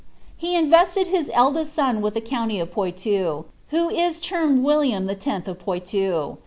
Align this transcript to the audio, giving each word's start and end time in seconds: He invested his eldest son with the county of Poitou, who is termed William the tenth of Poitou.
He 0.35 0.55
invested 0.55 1.05
his 1.05 1.29
eldest 1.31 1.73
son 1.73 2.01
with 2.01 2.15
the 2.15 2.21
county 2.21 2.59
of 2.59 2.71
Poitou, 2.71 3.45
who 3.69 3.89
is 3.91 4.19
termed 4.19 4.63
William 4.63 5.05
the 5.05 5.13
tenth 5.13 5.47
of 5.47 5.59
Poitou. 5.59 6.37